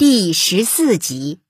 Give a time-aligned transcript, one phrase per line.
[0.00, 1.40] 第十四集，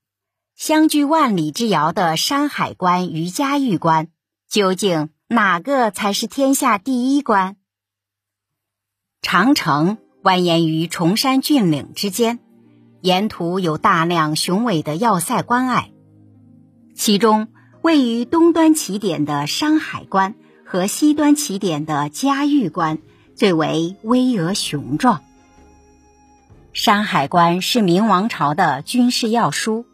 [0.57, 4.09] 相距万里之遥的山海关与嘉峪关，
[4.49, 7.55] 究竟哪个才是天下第一关？
[9.23, 12.41] 长城蜿蜒于崇山峻岭之间，
[13.03, 15.93] 沿途有大量雄伟的要塞关隘，
[16.97, 17.47] 其中
[17.83, 20.35] 位于东端起点的山海关
[20.67, 22.99] 和西端起点的嘉峪关
[23.37, 25.23] 最为巍峨雄壮。
[26.73, 29.87] 山海关是明王朝的军事要书，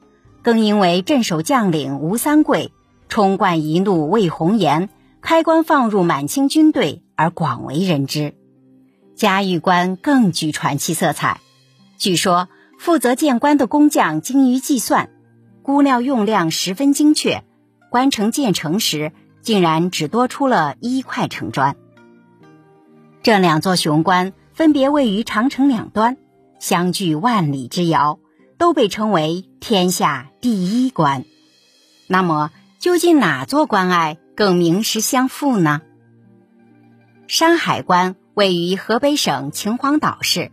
[0.43, 2.71] 更因为镇守将领吴三桂
[3.09, 4.91] 冲冠一怒为红颜，
[5.23, 8.35] 开关放入满清军队而广为人知。
[9.15, 11.41] 嘉峪关更具传奇色彩。
[11.97, 15.09] 据说负责建关的工匠精于计算，
[15.63, 17.43] 估料用量十分精确，
[17.89, 21.75] 关城建成时竟然只多出了一块城砖。
[23.23, 26.19] 这两座雄关分别位于长城两端。
[26.59, 28.19] 相距万里之遥，
[28.59, 31.25] 都被称为天下第一关。
[32.07, 35.83] 那么，究竟哪座关隘更名实相符呢？
[37.27, 40.53] 山海关位于河北省秦皇岛市，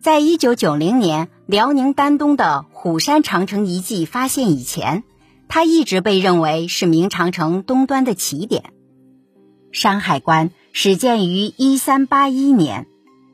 [0.00, 5.04] 在一九九零年辽宁丹东的虎山长城遗迹发现以前，
[5.48, 8.72] 它一直被认为是明长城东端的起点。
[9.70, 12.86] 山海关始建于一三八一年。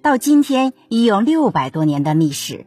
[0.05, 2.66] 到今天已有六百多年的历史，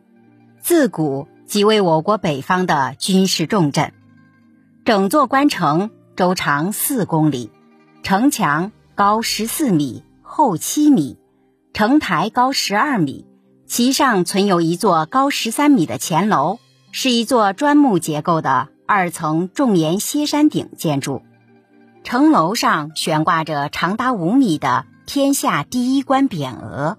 [0.60, 3.94] 自古即为我国北方的军事重镇。
[4.86, 7.52] 整座关城周长四公里，
[8.02, 11.20] 城墙高十四米，厚七米，
[11.74, 13.28] 城台高十二米，
[13.68, 16.58] 其上存有一座高十三米的前楼，
[16.92, 21.22] 是一座砖木结构的二层重檐歇山顶建筑。
[22.04, 26.98] 城楼上悬挂着长达五米的“天下第一关”匾额。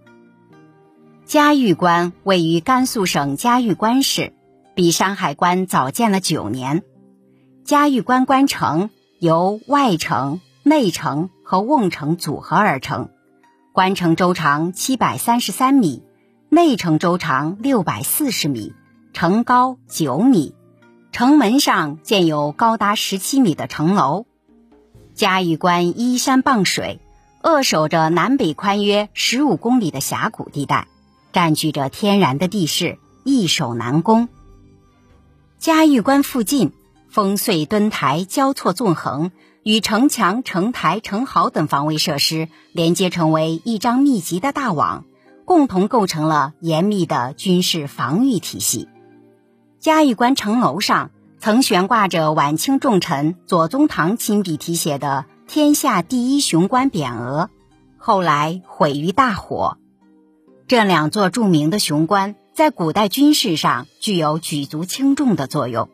[1.29, 4.33] 嘉峪关位于甘肃省嘉峪关市，
[4.75, 6.83] 比山海关早建了九年。
[7.67, 13.11] 嘉峪关关城由外城、内城和瓮城组合而成，
[13.75, 16.03] 关城周长七百三十三米，
[16.49, 18.73] 内城周长六百四十米，
[19.13, 20.55] 城高九米，
[21.13, 24.25] 城门上建有高达十七米的城楼。
[25.13, 27.01] 嘉峪关依山傍水，
[27.43, 30.89] 扼守着南北宽约十五公里的峡谷地带。
[31.33, 34.29] 占据着天然的地势，易守难攻。
[35.59, 36.73] 嘉峪关附近，
[37.13, 45.05] 烽燧墩台交错纵横，与城墙、城台、城壕等防卫设施连接成为一张密集的大网，
[45.45, 48.89] 共同构成了严密的军事防御体系。
[49.81, 57.51] 嘉峪关城楼上曾悬挂着晚清重臣左宗棠亲笔题写的“天下第一雄关”匾额，
[57.97, 59.79] 后来毁于大火。
[60.69, 65.89] 这两座著名的雄关在古代军事上具有举足轻重的作用。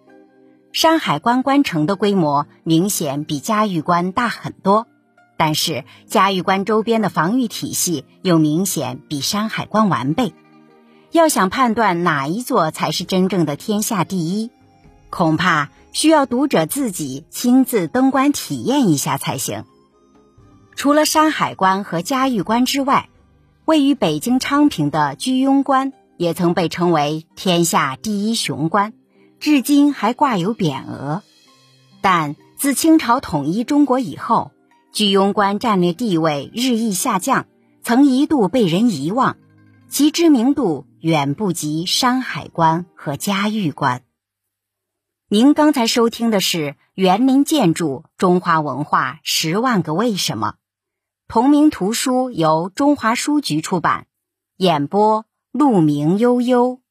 [0.72, 4.88] 山海关关城的规模明显比嘉峪关大很多，
[5.36, 10.34] 但是嘉峪关周边的防御体系又明显比山海关完备。
[11.12, 14.50] 要想判断哪一座才是真正的天下第一，
[15.08, 19.66] 恐怕需要读者自己亲自登关体验一下才行。
[20.74, 23.08] 除了山海关和嘉峪关之外，
[23.64, 28.92] 位于北京昌平的居庸关也曾被称为天下第一雄关，
[29.40, 31.22] 至今还挂有匾额。
[32.02, 34.50] 但自清朝统一中国以后，
[34.92, 37.46] 居庸关战略地位日益下降，
[37.82, 39.38] 曾一度被人遗忘，
[39.88, 44.02] 其知名度远不及山海关和嘉峪关。
[45.30, 50.56] 您刚才收听的是园林建筑中华文化十万个为什么。
[51.26, 54.06] 同名图书由中华书局出版，
[54.58, 56.83] 演播：鹿鸣悠悠。